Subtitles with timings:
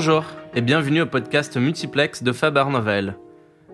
[0.00, 3.16] Bonjour et bienvenue au podcast Multiplex de Faber Novel.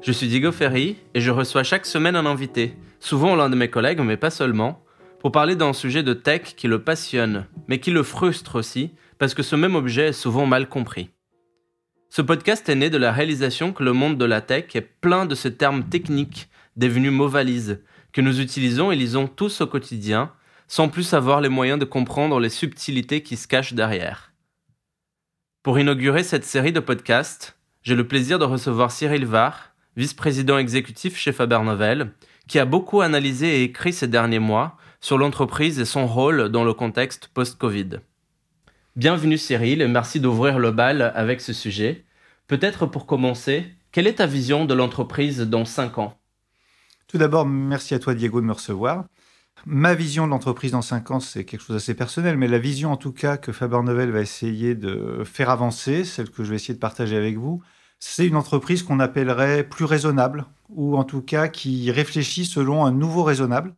[0.00, 3.68] Je suis Diego Ferry et je reçois chaque semaine un invité, souvent l'un de mes
[3.68, 4.82] collègues mais pas seulement,
[5.20, 9.34] pour parler d'un sujet de tech qui le passionne, mais qui le frustre aussi, parce
[9.34, 11.10] que ce même objet est souvent mal compris.
[12.08, 15.26] Ce podcast est né de la réalisation que le monde de la tech est plein
[15.26, 17.82] de ces termes techniques devenus mots valises,
[18.14, 20.32] que nous utilisons et lisons tous au quotidien,
[20.68, 24.33] sans plus avoir les moyens de comprendre les subtilités qui se cachent derrière.
[25.64, 31.16] Pour inaugurer cette série de podcasts, j'ai le plaisir de recevoir Cyril Var, vice-président exécutif
[31.16, 32.12] chez Faber Novel,
[32.48, 36.64] qui a beaucoup analysé et écrit ces derniers mois sur l'entreprise et son rôle dans
[36.64, 38.00] le contexte post-Covid.
[38.94, 42.04] Bienvenue Cyril et merci d'ouvrir le bal avec ce sujet.
[42.46, 46.18] Peut-être pour commencer, quelle est ta vision de l'entreprise dans 5 ans?
[47.08, 49.06] Tout d'abord, merci à toi Diego de me recevoir.
[49.66, 52.92] Ma vision de l'entreprise dans 5 ans, c'est quelque chose d'assez personnel, mais la vision
[52.92, 56.56] en tout cas que Faber Novel va essayer de faire avancer, celle que je vais
[56.56, 57.62] essayer de partager avec vous,
[57.98, 62.92] c'est une entreprise qu'on appellerait plus raisonnable, ou en tout cas qui réfléchit selon un
[62.92, 63.74] nouveau raisonnable.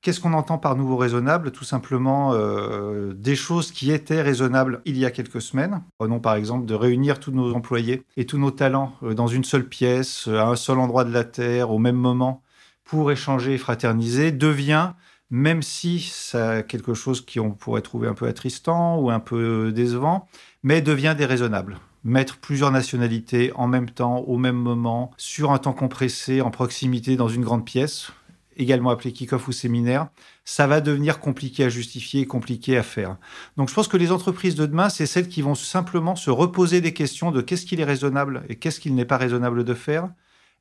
[0.00, 1.52] Qu'est-ce qu'on entend par nouveau raisonnable?
[1.52, 5.80] Tout simplement euh, des choses qui étaient raisonnables il y a quelques semaines.
[5.98, 9.44] Prenons par exemple de réunir tous nos employés et tous nos talents euh, dans une
[9.44, 12.42] seule pièce, à un seul endroit de la Terre, au même moment,
[12.82, 14.94] pour échanger et fraterniser, devient
[15.32, 20.28] même si c'est quelque chose qu'on pourrait trouver un peu attristant ou un peu décevant,
[20.62, 21.78] mais devient déraisonnable.
[22.04, 27.16] Mettre plusieurs nationalités en même temps, au même moment, sur un temps compressé, en proximité,
[27.16, 28.12] dans une grande pièce,
[28.58, 30.08] également appelé kick-off ou séminaire,
[30.44, 33.16] ça va devenir compliqué à justifier et compliqué à faire.
[33.56, 36.82] Donc je pense que les entreprises de demain, c'est celles qui vont simplement se reposer
[36.82, 40.10] des questions de qu'est-ce qu'il est raisonnable et qu'est-ce qu'il n'est pas raisonnable de faire,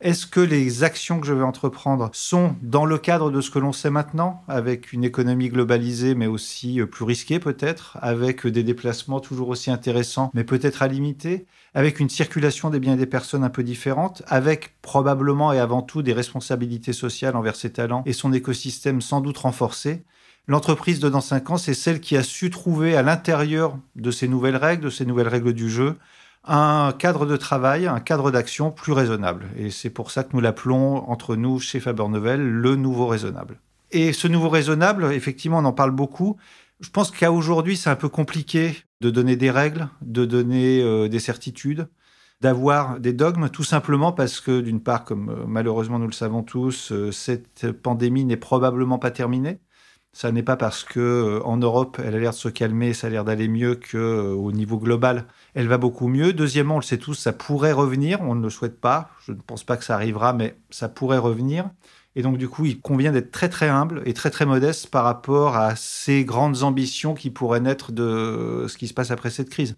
[0.01, 3.59] est-ce que les actions que je vais entreprendre sont dans le cadre de ce que
[3.59, 8.63] l'on sait maintenant, avec une économie globalisée mais aussi euh, plus risquée peut-être, avec des
[8.63, 13.05] déplacements toujours aussi intéressants mais peut-être à limiter, avec une circulation des biens et des
[13.05, 18.03] personnes un peu différente, avec probablement et avant tout des responsabilités sociales envers ses talents
[18.05, 20.03] et son écosystème sans doute renforcé?
[20.47, 24.27] L'entreprise de dans 5 ans, c'est celle qui a su trouver à l'intérieur de ces
[24.27, 25.97] nouvelles règles, de ces nouvelles règles du jeu,
[26.43, 29.49] un cadre de travail, un cadre d'action plus raisonnable.
[29.55, 33.59] Et c'est pour ça que nous l'appelons entre nous chez Faber Novel le nouveau raisonnable.
[33.91, 36.37] Et ce nouveau raisonnable, effectivement, on en parle beaucoup.
[36.79, 41.07] Je pense qu'à aujourd'hui, c'est un peu compliqué de donner des règles, de donner euh,
[41.07, 41.87] des certitudes,
[42.39, 46.41] d'avoir des dogmes, tout simplement parce que, d'une part, comme euh, malheureusement nous le savons
[46.41, 49.59] tous, euh, cette pandémie n'est probablement pas terminée.
[50.13, 53.07] Ça n'est pas parce que euh, en Europe, elle a l'air de se calmer, ça
[53.07, 56.33] a l'air d'aller mieux qu'au euh, niveau global, elle va beaucoup mieux.
[56.33, 58.19] Deuxièmement, on le sait tous, ça pourrait revenir.
[58.21, 59.09] On ne le souhaite pas.
[59.25, 61.69] Je ne pense pas que ça arrivera, mais ça pourrait revenir.
[62.15, 65.05] Et donc, du coup, il convient d'être très, très humble et très, très modeste par
[65.05, 69.49] rapport à ces grandes ambitions qui pourraient naître de ce qui se passe après cette
[69.49, 69.77] crise.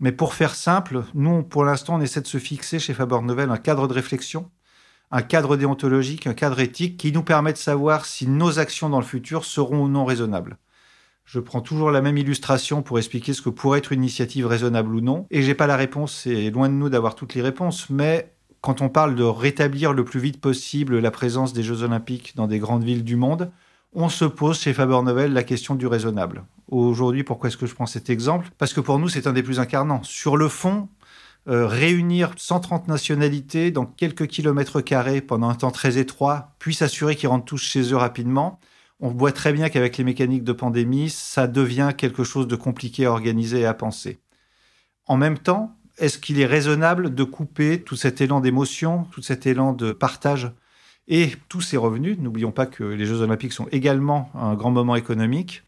[0.00, 3.50] Mais pour faire simple, nous, pour l'instant, on essaie de se fixer chez Faber Novel
[3.50, 4.50] un cadre de réflexion
[5.12, 8.98] un cadre déontologique, un cadre éthique qui nous permet de savoir si nos actions dans
[8.98, 10.56] le futur seront ou non raisonnables.
[11.26, 14.94] Je prends toujours la même illustration pour expliquer ce que pourrait être une initiative raisonnable
[14.94, 17.90] ou non, et j'ai pas la réponse, c'est loin de nous d'avoir toutes les réponses,
[17.90, 22.32] mais quand on parle de rétablir le plus vite possible la présence des Jeux Olympiques
[22.34, 23.52] dans des grandes villes du monde,
[23.92, 26.44] on se pose chez Faber Novel la question du raisonnable.
[26.68, 28.48] Aujourd'hui, pourquoi est-ce que je prends cet exemple?
[28.56, 30.02] Parce que pour nous, c'est un des plus incarnants.
[30.04, 30.88] Sur le fond,
[31.48, 37.16] euh, réunir 130 nationalités dans quelques kilomètres carrés pendant un temps très étroit, puis s'assurer
[37.16, 38.60] qu'ils rentrent tous chez eux rapidement.
[39.00, 43.06] On voit très bien qu'avec les mécaniques de pandémie, ça devient quelque chose de compliqué
[43.06, 44.20] à organiser et à penser.
[45.06, 49.44] En même temps, est-ce qu'il est raisonnable de couper tout cet élan d'émotion, tout cet
[49.46, 50.52] élan de partage
[51.08, 52.18] et tous ces revenus?
[52.20, 55.64] N'oublions pas que les Jeux olympiques sont également un grand moment économique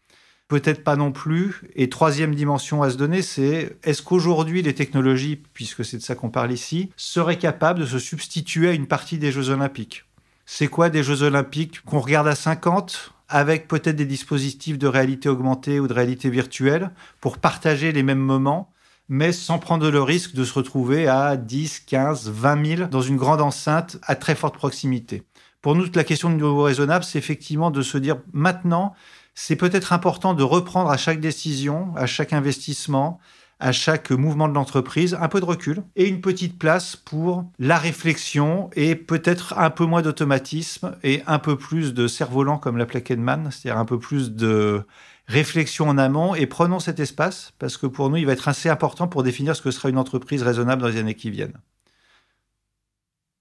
[0.47, 1.61] Peut-être pas non plus.
[1.75, 6.15] Et troisième dimension à se donner, c'est est-ce qu'aujourd'hui les technologies, puisque c'est de ça
[6.15, 10.05] qu'on parle ici, seraient capables de se substituer à une partie des Jeux olympiques?
[10.45, 15.29] C'est quoi des Jeux olympiques qu'on regarde à 50 avec peut-être des dispositifs de réalité
[15.29, 16.91] augmentée ou de réalité virtuelle
[17.21, 18.71] pour partager les mêmes moments
[19.09, 23.17] mais sans prendre le risque de se retrouver à 10, 15, 20 000 dans une
[23.17, 25.23] grande enceinte à très forte proximité?
[25.61, 28.93] Pour nous, la question de niveau raisonnable, c'est effectivement de se dire maintenant,
[29.35, 33.19] c'est peut-être important de reprendre à chaque décision, à chaque investissement,
[33.59, 37.77] à chaque mouvement de l'entreprise un peu de recul et une petite place pour la
[37.77, 43.01] réflexion et peut-être un peu moins d'automatisme et un peu plus de cerf-volant comme l'appelait
[43.01, 44.85] Kahneman, c'est-à-dire un peu plus de
[45.27, 48.69] réflexion en amont et prenons cet espace parce que pour nous, il va être assez
[48.69, 51.57] important pour définir ce que sera une entreprise raisonnable dans les années qui viennent.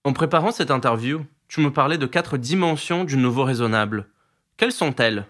[0.05, 4.09] En préparant cette interview, tu me parlais de quatre dimensions du nouveau raisonnable.
[4.57, 5.27] Quelles sont-elles?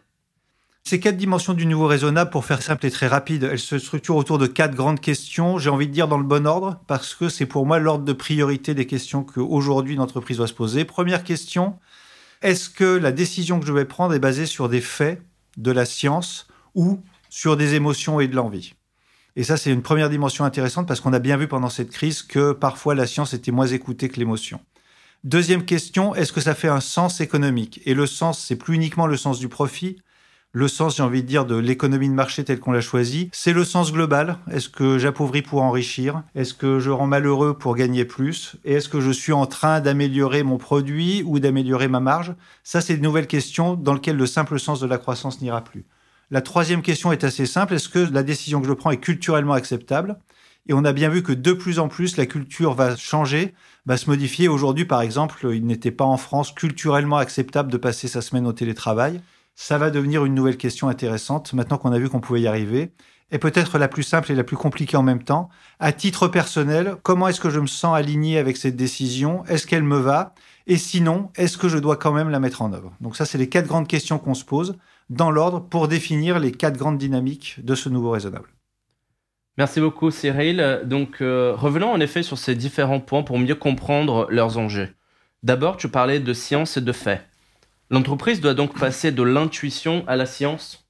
[0.87, 4.17] Ces quatre dimensions du nouveau raisonnable, pour faire simple et très rapide, elles se structurent
[4.17, 7.31] autour de quatre grandes questions, j'ai envie de dire dans le bon ordre, parce que
[7.31, 10.85] c'est pour moi l'ordre de priorité des questions qu'aujourd'hui une entreprise doit se poser.
[10.85, 11.79] Première question,
[12.43, 15.23] est-ce que la décision que je vais prendre est basée sur des faits,
[15.57, 17.01] de la science ou
[17.31, 18.75] sur des émotions et de l'envie?
[19.37, 22.23] Et ça, c'est une première dimension intéressante parce qu'on a bien vu pendant cette crise
[22.23, 24.61] que parfois la science était moins écoutée que l'émotion.
[25.25, 27.81] Deuxième question, est-ce que ça fait un sens économique?
[27.87, 29.97] Et le sens, c'est plus uniquement le sens du profit,
[30.55, 33.53] le sens, j'ai envie de dire, de l'économie de marché telle qu'on l'a choisie, c'est
[33.53, 34.39] le sens global.
[34.49, 36.23] Est-ce que j'appauvris pour enrichir?
[36.37, 38.55] Est-ce que je rends malheureux pour gagner plus?
[38.65, 42.37] Et est-ce que je suis en train d'améliorer mon produit ou d'améliorer ma marge?
[42.63, 45.87] Ça, c'est une nouvelle question dans laquelle le simple sens de la croissance n'ira plus.
[46.31, 47.75] La troisième question est assez simple.
[47.75, 50.17] Est-ce que la décision que je prends est culturellement acceptable?
[50.69, 53.55] Et on a bien vu que de plus en plus, la culture va changer,
[53.87, 54.47] va se modifier.
[54.47, 58.53] Aujourd'hui, par exemple, il n'était pas en France culturellement acceptable de passer sa semaine au
[58.53, 59.21] télétravail
[59.55, 62.93] ça va devenir une nouvelle question intéressante maintenant qu'on a vu qu'on pouvait y arriver.
[63.31, 65.49] Et peut-être la plus simple et la plus compliquée en même temps.
[65.81, 69.45] À titre personnel, comment est-ce que je me sens aligné avec cette décision?
[69.47, 70.35] Est-ce qu'elle me va?
[70.67, 72.93] Et sinon, est-ce que je dois quand même la mettre en œuvre?
[73.01, 74.77] Donc ça, c'est les quatre grandes questions qu'on se pose
[75.11, 78.49] dans l'ordre pour définir les quatre grandes dynamiques de ce nouveau raisonnable.
[79.57, 80.83] Merci beaucoup Cyril.
[80.85, 84.89] Donc euh, revenons en effet sur ces différents points pour mieux comprendre leurs enjeux.
[85.43, 87.23] D'abord, tu parlais de science et de faits.
[87.95, 90.85] L'entreprise doit donc passer de l'intuition à la science?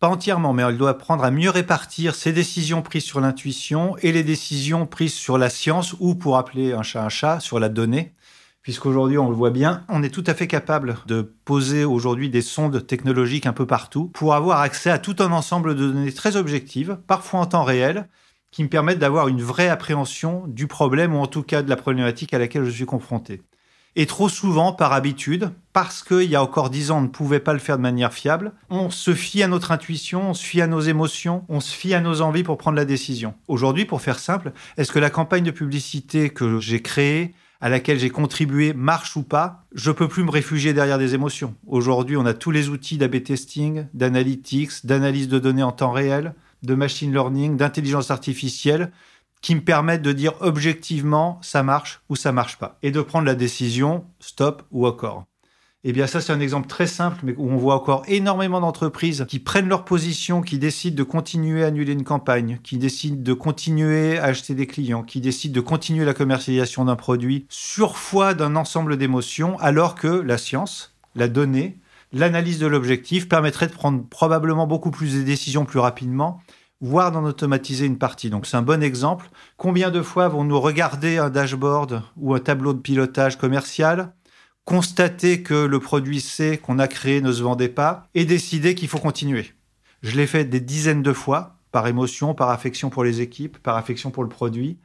[0.00, 4.10] Pas entièrement, mais elle doit apprendre à mieux répartir ses décisions prises sur l'intuition et
[4.10, 7.68] les décisions prises sur la science ou, pour appeler un chat un chat, sur la
[7.68, 8.12] donnée.
[8.60, 12.42] Puisqu'aujourd'hui, on le voit bien, on est tout à fait capable de poser aujourd'hui des
[12.42, 16.34] sondes technologiques un peu partout pour avoir accès à tout un ensemble de données très
[16.34, 18.08] objectives, parfois en temps réel,
[18.50, 21.76] qui me permettent d'avoir une vraie appréhension du problème ou en tout cas de la
[21.76, 23.42] problématique à laquelle je suis confronté.
[23.96, 27.40] Et trop souvent, par habitude, parce qu'il y a encore dix ans, on ne pouvait
[27.40, 30.60] pas le faire de manière fiable, on se fie à notre intuition, on se fie
[30.60, 33.34] à nos émotions, on se fie à nos envies pour prendre la décision.
[33.48, 37.98] Aujourd'hui, pour faire simple, est-ce que la campagne de publicité que j'ai créée, à laquelle
[37.98, 41.54] j'ai contribué marche ou pas, je peux plus me réfugier derrière des émotions.
[41.66, 46.34] Aujourd'hui, on a tous les outils d'AB testing, d'analytics, d'analyse de données en temps réel,
[46.62, 48.90] de machine learning, d'intelligence artificielle
[49.40, 53.26] qui me permettent de dire objectivement ça marche ou ça marche pas et de prendre
[53.26, 55.24] la décision stop ou encore.
[55.82, 59.24] Eh bien, ça, c'est un exemple très simple, mais où on voit encore énormément d'entreprises
[59.26, 63.32] qui prennent leur position, qui décident de continuer à annuler une campagne, qui décident de
[63.32, 68.34] continuer à acheter des clients, qui décident de continuer la commercialisation d'un produit sur foi
[68.34, 71.78] d'un ensemble d'émotions, alors que la science, la donnée,
[72.12, 76.42] l'analyse de l'objectif permettrait de prendre probablement beaucoup plus de décisions plus rapidement
[76.80, 78.30] voire d'en automatiser une partie.
[78.30, 79.30] Donc c'est un bon exemple.
[79.56, 84.12] Combien de fois vont-nous regarder un dashboard ou un tableau de pilotage commercial,
[84.64, 88.88] constater que le produit C qu'on a créé ne se vendait pas et décider qu'il
[88.88, 89.52] faut continuer?
[90.02, 93.76] Je l'ai fait des dizaines de fois, par émotion, par affection pour les équipes, par
[93.76, 94.78] affection pour le produit.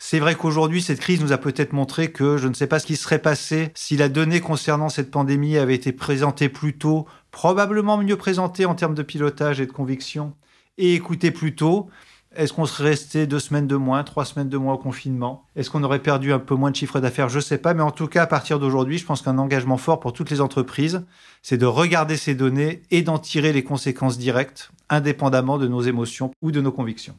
[0.00, 2.86] C'est vrai qu'aujourd'hui, cette crise nous a peut-être montré que je ne sais pas ce
[2.86, 7.98] qui serait passé si la donnée concernant cette pandémie avait été présentée plus tôt, probablement
[7.98, 10.34] mieux présentée en termes de pilotage et de conviction,
[10.78, 11.90] et écouter plus tôt.
[12.34, 15.44] Est-ce qu'on serait resté deux semaines de moins, trois semaines de moins au confinement?
[15.56, 17.28] Est-ce qu'on aurait perdu un peu moins de chiffre d'affaires?
[17.28, 19.76] Je ne sais pas, mais en tout cas, à partir d'aujourd'hui, je pense qu'un engagement
[19.78, 21.04] fort pour toutes les entreprises,
[21.42, 26.30] c'est de regarder ces données et d'en tirer les conséquences directes, indépendamment de nos émotions
[26.42, 27.16] ou de nos convictions.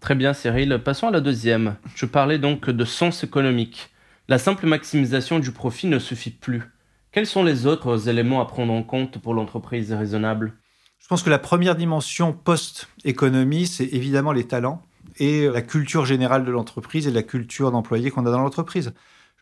[0.00, 0.82] Très bien, Cyril.
[0.84, 1.76] Passons à la deuxième.
[1.94, 3.90] Je parlais donc de sens économique.
[4.28, 6.64] La simple maximisation du profit ne suffit plus.
[7.12, 10.58] Quels sont les autres éléments à prendre en compte pour l'entreprise raisonnable?
[11.06, 14.82] Je pense que la première dimension post-économie, c'est évidemment les talents
[15.18, 18.92] et la culture générale de l'entreprise et la culture d'employés qu'on a dans l'entreprise.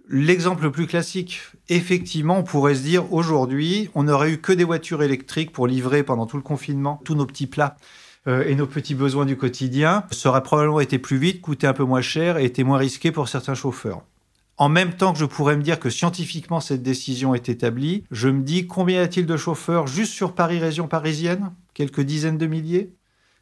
[0.06, 1.40] L'exemple le plus classique,
[1.70, 6.02] effectivement, on pourrait se dire aujourd'hui, on n'aurait eu que des voitures électriques pour livrer
[6.02, 7.78] pendant tout le confinement tous nos petits plats
[8.26, 10.04] euh, et nos petits besoins du quotidien.
[10.10, 13.10] Ça aurait probablement été plus vite, coûté un peu moins cher et été moins risqué
[13.10, 14.02] pour certains chauffeurs.
[14.56, 18.28] En même temps que je pourrais me dire que scientifiquement cette décision est établie, je
[18.28, 21.52] me dis combien y a-t-il de chauffeurs juste sur Paris région parisienne?
[21.74, 22.94] Quelques dizaines de milliers?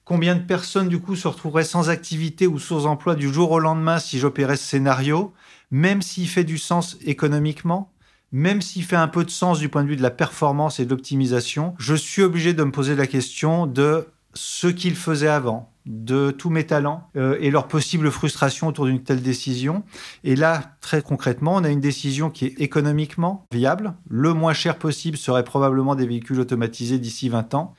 [0.04, 3.58] Combien de personnes du coup se retrouveraient sans activité ou sans emploi du jour au
[3.58, 5.34] lendemain si j'opérais ce scénario,
[5.70, 7.92] même s'il fait du sens économiquement?
[8.32, 10.86] Même s'il fait un peu de sens du point de vue de la performance et
[10.86, 15.72] de l'optimisation, je suis obligé de me poser la question de ce qu'il faisait avant,
[15.86, 19.82] de tous mes talents euh, et leur possible frustration autour d'une telle décision.
[20.22, 23.94] Et là, très concrètement, on a une décision qui est économiquement viable.
[24.08, 27.74] Le moins cher possible serait probablement des véhicules automatisés d'ici 20 ans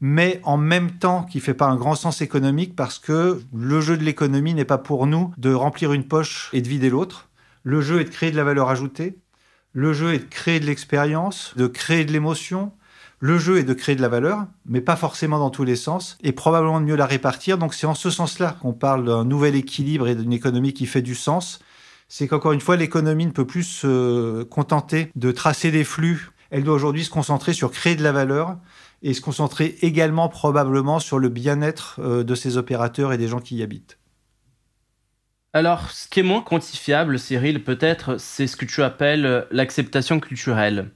[0.00, 3.96] mais en même temps qui fait pas un grand sens économique parce que le jeu
[3.96, 7.28] de l'économie n'est pas pour nous de remplir une poche et de vider l'autre.
[7.64, 9.18] Le jeu est de créer de la valeur ajoutée.
[9.72, 12.72] Le jeu est de créer de l'expérience, de créer de l'émotion,
[13.20, 16.18] Le jeu est de créer de la valeur, mais pas forcément dans tous les sens,
[16.22, 17.58] et probablement de mieux la répartir.
[17.58, 21.02] Donc c'est en ce sens-là qu'on parle d'un nouvel équilibre et d'une économie qui fait
[21.02, 21.58] du sens.
[22.06, 26.30] C'est qu'encore une fois, l'économie ne peut plus se contenter de tracer des flux.
[26.50, 28.56] Elle doit aujourd'hui se concentrer sur créer de la valeur
[29.02, 33.40] et se concentrer également probablement sur le bien-être euh, de ses opérateurs et des gens
[33.40, 33.98] qui y habitent.
[35.52, 40.92] Alors, ce qui est moins quantifiable, Cyril, peut-être, c'est ce que tu appelles l'acceptation culturelle.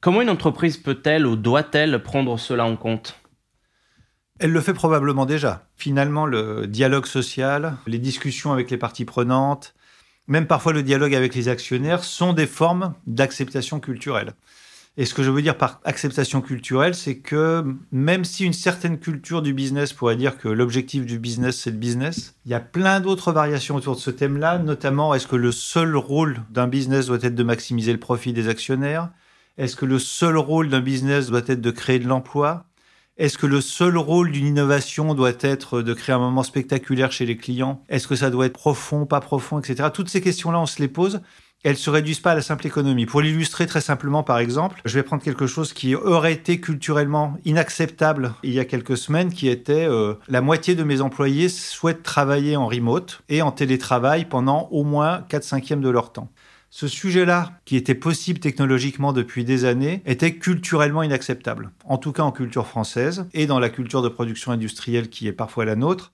[0.00, 3.20] Comment une entreprise peut-elle ou doit-elle prendre cela en compte?
[4.38, 5.68] Elle le fait probablement déjà.
[5.76, 9.74] Finalement, le dialogue social, les discussions avec les parties prenantes,
[10.26, 14.32] même parfois le dialogue avec les actionnaires sont des formes d'acceptation culturelle.
[14.96, 18.98] Et ce que je veux dire par acceptation culturelle, c'est que même si une certaine
[18.98, 22.60] culture du business pourrait dire que l'objectif du business, c'est le business, il y a
[22.60, 27.06] plein d'autres variations autour de ce thème-là, notamment est-ce que le seul rôle d'un business
[27.06, 29.10] doit être de maximiser le profit des actionnaires?
[29.60, 32.64] Est-ce que le seul rôle d'un business doit être de créer de l'emploi?
[33.18, 37.26] Est-ce que le seul rôle d'une innovation doit être de créer un moment spectaculaire chez
[37.26, 37.84] les clients?
[37.90, 39.90] Est-ce que ça doit être profond, pas profond, etc.
[39.92, 41.20] Toutes ces questions-là, on se les pose
[41.62, 43.04] elles se réduisent pas à la simple économie.
[43.04, 47.36] Pour l'illustrer très simplement, par exemple, je vais prendre quelque chose qui aurait été culturellement
[47.44, 52.02] inacceptable il y a quelques semaines, qui était euh, la moitié de mes employés souhaitent
[52.02, 56.30] travailler en remote et en télétravail pendant au moins 4 cinquièmes de leur temps.
[56.70, 61.72] Ce sujet-là, qui était possible technologiquement depuis des années, était culturellement inacceptable.
[61.84, 65.32] En tout cas en culture française et dans la culture de production industrielle qui est
[65.32, 66.12] parfois la nôtre.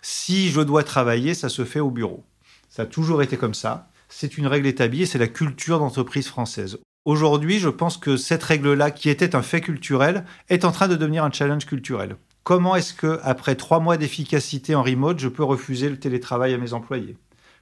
[0.00, 2.24] Si je dois travailler, ça se fait au bureau.
[2.68, 6.28] Ça a toujours été comme ça c'est une règle établie et c'est la culture d'entreprise
[6.28, 6.78] française.
[7.04, 10.96] Aujourd'hui, je pense que cette règle-là, qui était un fait culturel, est en train de
[10.96, 12.16] devenir un challenge culturel.
[12.42, 16.58] Comment est-ce que, après trois mois d'efficacité en remote, je peux refuser le télétravail à
[16.58, 17.16] mes employés?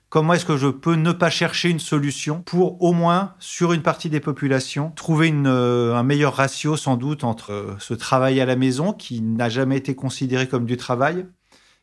[0.09, 3.83] Comment est-ce que je peux ne pas chercher une solution pour au moins, sur une
[3.83, 8.47] partie des populations, trouver euh, un meilleur ratio sans doute entre euh, ce travail à
[8.47, 11.27] la maison, qui n'a jamais été considéré comme du travail,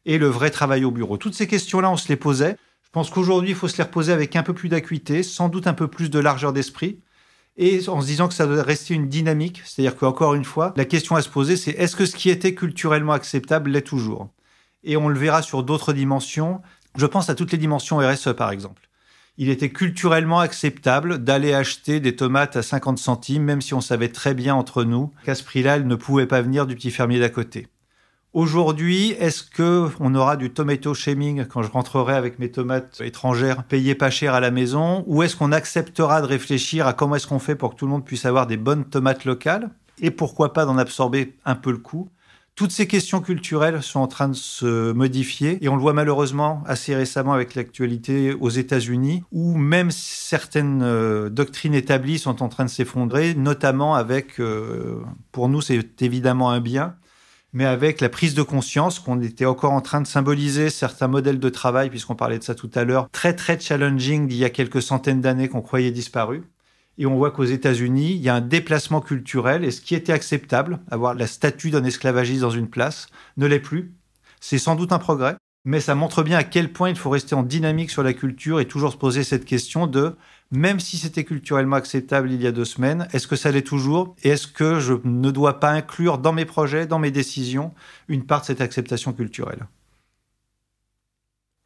[0.06, 1.18] et le vrai travail au bureau?
[1.18, 2.56] Toutes ces questions-là, on se les posait.
[2.84, 5.68] Je pense qu'aujourd'hui, il faut se les reposer avec un peu plus d'acuité, sans doute
[5.68, 7.02] un peu plus de largeur d'esprit,
[7.58, 9.62] et en se disant que ça doit rester une dynamique.
[9.66, 12.56] C'est-à-dire qu'encore une fois, la question à se poser, c'est est-ce que ce qui était
[12.56, 14.30] culturellement acceptable l'est toujours?
[14.86, 16.62] Et on le verra sur d'autres dimensions.
[16.96, 18.88] Je pense à toutes les dimensions RSE, par exemple.
[19.38, 24.10] Il était culturellement acceptable d'aller acheter des tomates à 50 centimes, même si on savait
[24.10, 27.30] très bien entre nous qu'à ce prix-là, ne pouvaient pas venir du petit fermier d'à
[27.30, 27.68] côté.
[28.34, 33.64] Aujourd'hui, est-ce que on aura du tomato shaming quand je rentrerai avec mes tomates étrangères
[33.64, 35.04] payées pas cher à la maison?
[35.08, 37.92] Ou est-ce qu'on acceptera de réfléchir à comment est-ce qu'on fait pour que tout le
[37.92, 39.70] monde puisse avoir des bonnes tomates locales?
[40.00, 42.10] Et pourquoi pas d'en absorber un peu le coût?
[42.56, 46.64] Toutes ces questions culturelles sont en train de se modifier et on le voit malheureusement
[46.68, 52.66] assez récemment avec l'actualité aux États-Unis où même certaines euh, doctrines établies sont en train
[52.66, 56.96] de s'effondrer, notamment avec, euh, pour nous c'est évidemment un bien,
[57.54, 61.40] mais avec la prise de conscience qu'on était encore en train de symboliser certains modèles
[61.40, 64.50] de travail, puisqu'on parlait de ça tout à l'heure, très très challenging d'il y a
[64.50, 66.42] quelques centaines d'années qu'on croyait disparus.
[66.98, 70.14] Et on voit qu'aux États-Unis, il y a un déplacement culturel, et ce qui était
[70.14, 73.08] acceptable, avoir la statue d'un esclavagiste dans une place,
[73.38, 73.94] ne l'est plus.
[74.40, 75.36] C'est sans doute un progrès,
[75.66, 78.60] mais ça montre bien à quel point il faut rester en dynamique sur la culture
[78.60, 80.16] et toujours se poser cette question de
[80.54, 84.16] même si c'était culturellement acceptable il y a deux semaines, est-ce que ça l'est toujours
[84.24, 87.74] Et est-ce que je ne dois pas inclure dans mes projets, dans mes décisions,
[88.08, 89.66] une part de cette acceptation culturelle?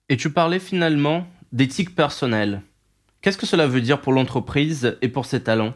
[0.07, 2.61] Et tu parlais finalement d'éthique personnelle.
[3.27, 5.73] Qu'est-ce que cela veut dire pour l'entreprise et pour ses talents?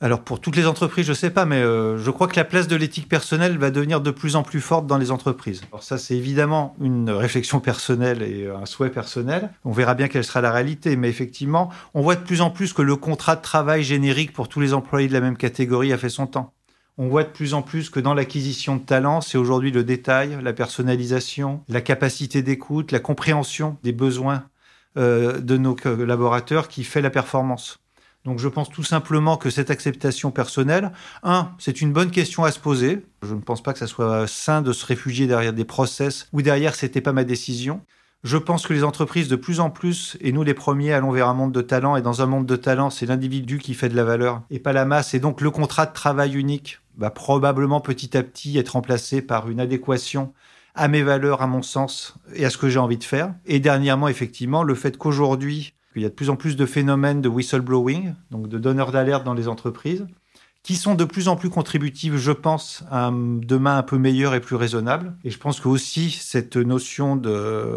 [0.00, 2.46] Alors pour toutes les entreprises, je ne sais pas, mais euh, je crois que la
[2.46, 5.60] place de l'éthique personnelle va devenir de plus en plus forte dans les entreprises.
[5.70, 9.50] Alors ça, c'est évidemment une réflexion personnelle et un souhait personnel.
[9.66, 12.72] On verra bien quelle sera la réalité, mais effectivement, on voit de plus en plus
[12.72, 15.98] que le contrat de travail générique pour tous les employés de la même catégorie a
[15.98, 16.54] fait son temps.
[16.96, 20.38] On voit de plus en plus que dans l'acquisition de talents, c'est aujourd'hui le détail,
[20.42, 24.44] la personnalisation, la capacité d'écoute, la compréhension des besoins
[24.98, 27.80] euh, de nos collaborateurs qui fait la performance.
[28.24, 32.50] Donc je pense tout simplement que cette acceptation personnelle, un, c'est une bonne question à
[32.50, 33.06] se poser.
[33.22, 36.42] Je ne pense pas que ça soit sain de se réfugier derrière des process où
[36.42, 37.80] derrière c'était pas ma décision.
[38.24, 41.28] Je pense que les entreprises de plus en plus, et nous les premiers, allons vers
[41.28, 41.94] un monde de talent.
[41.96, 44.72] Et dans un monde de talent, c'est l'individu qui fait de la valeur et pas
[44.72, 45.14] la masse.
[45.14, 49.48] Et donc le contrat de travail unique va probablement petit à petit être remplacé par
[49.48, 50.32] une adéquation
[50.74, 53.34] à mes valeurs, à mon sens et à ce que j'ai envie de faire.
[53.46, 57.20] Et dernièrement, effectivement, le fait qu'aujourd'hui, il y a de plus en plus de phénomènes
[57.20, 60.06] de whistleblowing, donc de donneurs d'alerte dans les entreprises,
[60.62, 64.34] qui sont de plus en plus contributives, je pense, à un demain un peu meilleur
[64.34, 65.16] et plus raisonnable.
[65.24, 67.16] Et je pense que aussi cette notion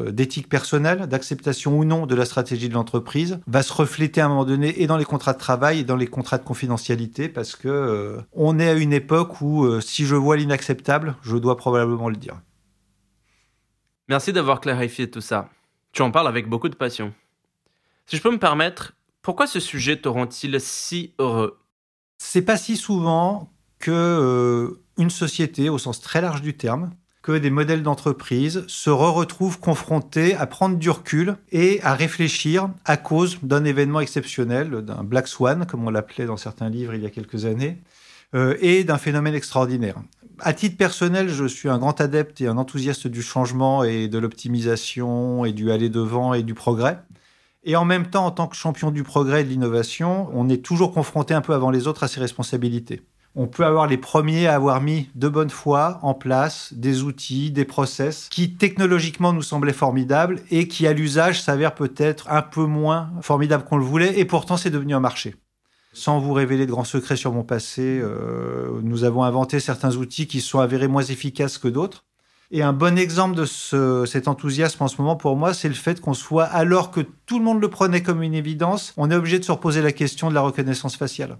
[0.09, 4.29] d'éthique personnelle, d'acceptation ou non de la stratégie de l'entreprise, va se refléter à un
[4.29, 7.55] moment donné et dans les contrats de travail et dans les contrats de confidentialité, parce
[7.55, 11.55] que euh, on est à une époque où euh, si je vois l'inacceptable, je dois
[11.55, 12.35] probablement le dire.
[14.07, 15.49] Merci d'avoir clarifié tout ça.
[15.91, 17.13] Tu en parles avec beaucoup de passion.
[18.05, 21.59] Si je peux me permettre, pourquoi ce sujet te rend-il si heureux?
[22.17, 26.91] C'est pas si souvent que euh, une société, au sens très large du terme,
[27.21, 32.97] que des modèles d'entreprise se retrouvent confrontés à prendre du recul et à réfléchir à
[32.97, 37.05] cause d'un événement exceptionnel, d'un Black Swan, comme on l'appelait dans certains livres il y
[37.05, 37.77] a quelques années,
[38.33, 39.95] euh, et d'un phénomène extraordinaire.
[40.43, 44.17] À titre personnel, je suis un grand adepte et un enthousiaste du changement et de
[44.17, 46.97] l'optimisation et du aller devant et du progrès.
[47.63, 50.65] Et en même temps, en tant que champion du progrès et de l'innovation, on est
[50.65, 53.03] toujours confronté un peu avant les autres à ses responsabilités.
[53.35, 57.51] On peut avoir les premiers à avoir mis de bonne foi en place des outils,
[57.51, 62.65] des process qui technologiquement nous semblaient formidables et qui à l'usage s'avèrent peut-être un peu
[62.65, 65.35] moins formidables qu'on le voulait et pourtant c'est devenu un marché.
[65.93, 70.25] Sans vous révéler de grands secrets sur mon passé, euh, nous avons inventé certains outils
[70.25, 72.05] qui sont avérés moins efficaces que d'autres.
[72.51, 73.45] Et un bon exemple de
[74.05, 77.39] cet enthousiasme en ce moment pour moi, c'est le fait qu'on soit, alors que tout
[77.39, 80.29] le monde le prenait comme une évidence, on est obligé de se reposer la question
[80.29, 81.37] de la reconnaissance faciale.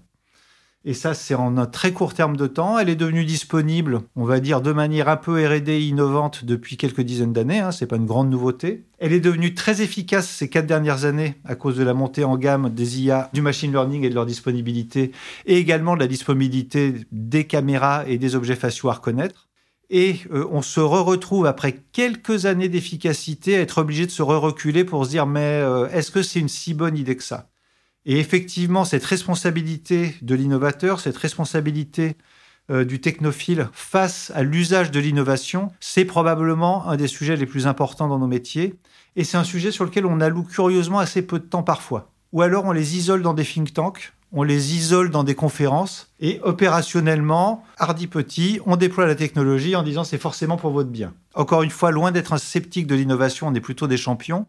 [0.84, 2.76] Et ça, c'est en un très court terme de temps.
[2.76, 7.02] Elle est devenue disponible, on va dire, de manière un peu R&D innovante depuis quelques
[7.02, 7.60] dizaines d'années.
[7.60, 8.84] Hein, c'est pas une grande nouveauté.
[8.98, 12.36] Elle est devenue très efficace ces quatre dernières années à cause de la montée en
[12.36, 15.12] gamme des IA, du machine learning et de leur disponibilité,
[15.46, 19.48] et également de la disponibilité des caméras et des objets faciaux à reconnaître
[19.92, 24.84] et euh, on se retrouve après quelques années d'efficacité à être obligé de se re-reculer
[24.84, 27.51] pour se dire mais euh, est-ce que c'est une si bonne idée que ça?
[28.04, 32.16] Et effectivement, cette responsabilité de l'innovateur, cette responsabilité
[32.70, 37.66] euh, du technophile face à l'usage de l'innovation, c'est probablement un des sujets les plus
[37.66, 38.74] importants dans nos métiers.
[39.14, 42.10] Et c'est un sujet sur lequel on alloue curieusement assez peu de temps parfois.
[42.32, 46.10] Ou alors on les isole dans des think tanks on les isole dans des conférences
[46.18, 51.12] et opérationnellement, hardi petit, on déploie la technologie en disant c'est forcément pour votre bien.
[51.34, 54.46] Encore une fois, loin d'être un sceptique de l'innovation, on est plutôt des champions.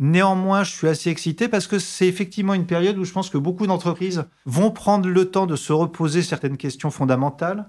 [0.00, 3.38] Néanmoins, je suis assez excité parce que c'est effectivement une période où je pense que
[3.38, 7.68] beaucoup d'entreprises vont prendre le temps de se reposer certaines questions fondamentales,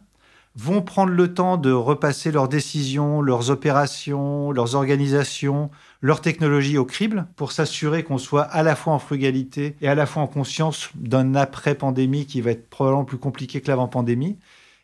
[0.56, 5.70] vont prendre le temps de repasser leurs décisions, leurs opérations, leurs organisations,
[6.02, 9.96] leurs technologies au crible pour s'assurer qu'on soit à la fois en frugalité et à
[9.96, 14.38] la fois en conscience d'un après-pandémie qui va être probablement plus compliqué que l'avant-pandémie.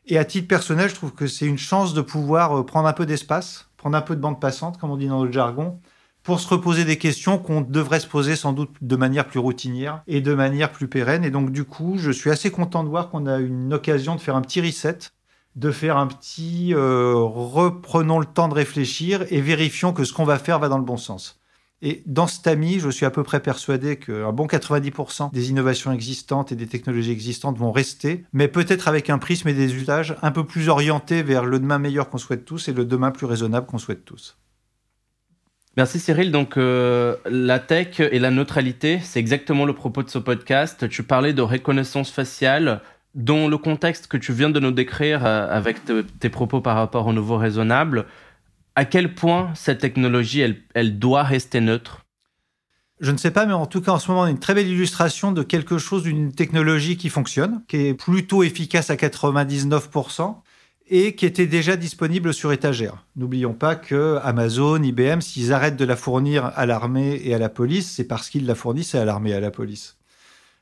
[0.08, 2.94] Et à titre personnel, je trouve que c'est une chance de pouvoir euh, prendre un
[2.94, 5.80] peu d'espace, prendre un peu de bande passante, comme on dit dans le jargon,
[6.24, 10.04] pour se reposer des questions qu'on devrait se poser sans doute de manière plus routinière
[10.08, 11.24] et de manière plus pérenne.
[11.24, 14.22] Et donc, du coup, je suis assez content de voir qu'on a une occasion de
[14.22, 15.00] faire un petit reset
[15.56, 20.24] de faire un petit euh, reprenons le temps de réfléchir et vérifions que ce qu'on
[20.24, 21.40] va faire va dans le bon sens.
[21.84, 25.92] Et dans cet ami, je suis à peu près persuadé qu'un bon 90% des innovations
[25.92, 30.16] existantes et des technologies existantes vont rester, mais peut-être avec un prisme et des usages
[30.22, 33.26] un peu plus orientés vers le demain meilleur qu'on souhaite tous et le demain plus
[33.26, 34.38] raisonnable qu'on souhaite tous.
[35.78, 36.32] Merci Cyril.
[36.32, 40.90] Donc euh, la tech et la neutralité, c'est exactement le propos de ce podcast.
[40.90, 42.82] Tu parlais de reconnaissance faciale,
[43.16, 45.80] dans le contexte que tu viens de nous décrire euh, avec
[46.20, 48.06] tes propos par rapport au nouveau raisonnable,
[48.76, 50.42] à quel point cette technologie,
[50.74, 52.06] elle, doit rester neutre?
[53.02, 54.54] Je ne sais pas, mais en tout cas, en ce moment, on a une très
[54.54, 60.36] belle illustration de quelque chose, d'une technologie qui fonctionne, qui est plutôt efficace à 99%
[60.92, 63.06] et qui était déjà disponible sur étagère.
[63.16, 67.48] N'oublions pas que Amazon, IBM, s'ils arrêtent de la fournir à l'armée et à la
[67.48, 69.96] police, c'est parce qu'ils la fournissent à l'armée et à la police.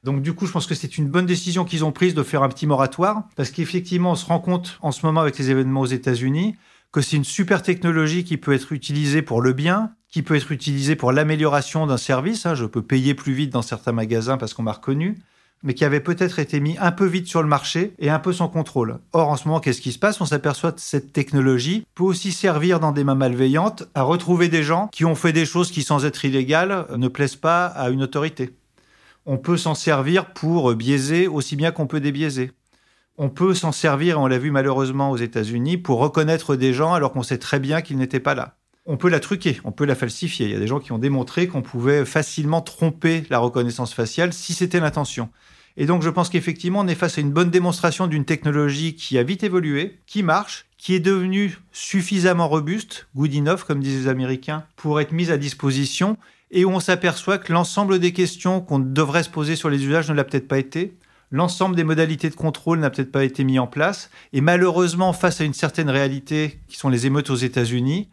[0.04, 2.44] Donc du coup, je pense que c'est une bonne décision qu'ils ont prise de faire
[2.44, 5.82] un petit moratoire, parce qu'effectivement, on se rend compte en ce moment avec les événements
[5.82, 6.56] aux États-Unis
[6.92, 10.52] que c'est une super technologie qui peut être utilisée pour le bien, qui peut être
[10.52, 12.46] utilisée pour l'amélioration d'un service.
[12.46, 12.56] Hein.
[12.56, 15.18] Je peux payer plus vite dans certains magasins parce qu'on m'a reconnu
[15.64, 18.34] mais qui avait peut-être été mis un peu vite sur le marché et un peu
[18.34, 19.00] sans contrôle.
[19.14, 20.22] Or, en ce moment, qu'est-ce qui se passe?
[20.22, 24.64] On s'aperçoit que cette technologie peut aussi servir dans des mains malveillantes à retrouver des
[24.64, 28.04] gens qui ont fait des choses qui, sans être illégales, ne plaisent pas à une
[28.04, 28.54] autorité
[29.26, 32.52] on peut s'en servir pour biaiser aussi bien qu'on peut débiaiser.
[33.16, 37.12] On peut s'en servir, on l'a vu malheureusement aux États-Unis, pour reconnaître des gens alors
[37.12, 38.56] qu'on sait très bien qu'ils n'étaient pas là.
[38.88, 40.48] On peut la truquer, on peut la falsifier.
[40.48, 44.34] Il y a des gens qui ont démontré qu'on pouvait facilement tromper la reconnaissance faciale
[44.34, 45.30] si c'était l'intention.
[45.82, 49.18] Et donc je pense qu'effectivement, on est face à une bonne démonstration d'une technologie qui
[49.18, 54.10] a vite évolué, qui marche, qui est devenue suffisamment robuste, good enough, comme disent les
[54.10, 56.18] Américains, pour être mise à disposition
[56.52, 60.10] et où on s'aperçoit que l'ensemble des questions qu'on devrait se poser sur les usages
[60.10, 60.96] ne l'a peut-être pas été.
[61.32, 64.10] l'ensemble des modalités de contrôle n'a peut-être pas été mis en place.
[64.34, 68.10] Et malheureusement, face à une certaine réalité qui sont les émeutes aux États-Unis,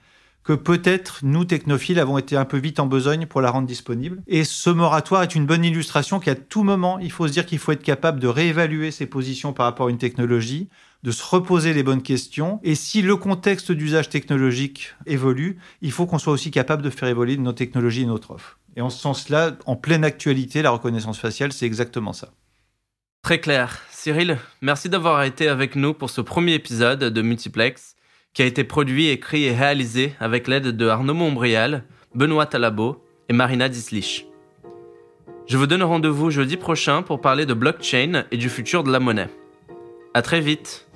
[0.46, 4.22] que peut-être nous, technophiles, avons été un peu vite en besogne pour la rendre disponible.
[4.28, 7.58] Et ce moratoire est une bonne illustration qu'à tout moment, il faut se dire qu'il
[7.58, 10.68] faut être capable de réévaluer ses positions par rapport à une technologie,
[11.02, 12.60] de se reposer les bonnes questions.
[12.62, 17.08] Et si le contexte d'usage technologique évolue, il faut qu'on soit aussi capable de faire
[17.08, 18.60] évoluer nos technologies et notre offre.
[18.76, 22.30] Et en ce sens-là, en pleine actualité, la reconnaissance faciale, c'est exactement ça.
[23.22, 23.82] Très clair.
[23.90, 27.96] Cyril, merci d'avoir été avec nous pour ce premier épisode de Multiplex
[28.36, 33.32] qui a été produit, écrit et réalisé avec l'aide de Arnaud Montbrial, Benoît Talabo et
[33.32, 34.26] Marina Dislich.
[35.46, 39.00] Je vous donne rendez-vous jeudi prochain pour parler de blockchain et du futur de la
[39.00, 39.30] monnaie.
[40.12, 40.86] À très vite!